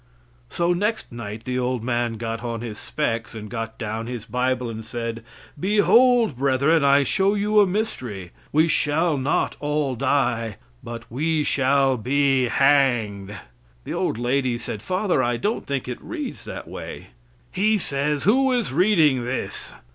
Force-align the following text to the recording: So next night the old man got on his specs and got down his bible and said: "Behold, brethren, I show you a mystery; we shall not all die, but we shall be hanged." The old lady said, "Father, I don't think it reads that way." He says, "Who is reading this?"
So 0.49 0.73
next 0.73 1.11
night 1.11 1.43
the 1.43 1.59
old 1.59 1.83
man 1.83 2.13
got 2.13 2.43
on 2.43 2.61
his 2.61 2.79
specs 2.79 3.35
and 3.35 3.51
got 3.51 3.77
down 3.77 4.07
his 4.07 4.25
bible 4.25 4.67
and 4.67 4.83
said: 4.83 5.23
"Behold, 5.59 6.37
brethren, 6.37 6.83
I 6.83 7.03
show 7.03 7.35
you 7.35 7.59
a 7.59 7.67
mystery; 7.67 8.31
we 8.51 8.67
shall 8.67 9.15
not 9.15 9.55
all 9.59 9.93
die, 9.93 10.57
but 10.83 11.03
we 11.11 11.43
shall 11.43 11.97
be 11.97 12.47
hanged." 12.47 13.37
The 13.83 13.93
old 13.93 14.17
lady 14.17 14.57
said, 14.57 14.81
"Father, 14.81 15.21
I 15.21 15.37
don't 15.37 15.67
think 15.67 15.87
it 15.87 16.01
reads 16.01 16.45
that 16.45 16.67
way." 16.67 17.09
He 17.51 17.77
says, 17.77 18.23
"Who 18.23 18.51
is 18.53 18.73
reading 18.73 19.23
this?" 19.23 19.75